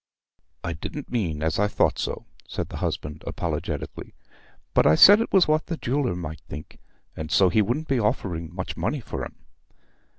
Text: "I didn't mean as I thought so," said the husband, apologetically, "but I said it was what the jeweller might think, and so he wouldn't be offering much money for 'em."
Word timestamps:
"I 0.63 0.73
didn't 0.73 1.11
mean 1.11 1.43
as 1.43 1.59
I 1.59 1.67
thought 1.67 1.99
so," 1.99 2.25
said 2.47 2.69
the 2.69 2.77
husband, 2.77 3.23
apologetically, 3.27 4.15
"but 4.73 4.87
I 4.87 4.95
said 4.95 5.21
it 5.21 5.31
was 5.31 5.47
what 5.47 5.67
the 5.67 5.77
jeweller 5.77 6.15
might 6.15 6.41
think, 6.49 6.79
and 7.15 7.29
so 7.29 7.49
he 7.49 7.61
wouldn't 7.61 7.87
be 7.87 7.99
offering 7.99 8.49
much 8.51 8.75
money 8.75 8.99
for 8.99 9.23
'em." 9.23 9.35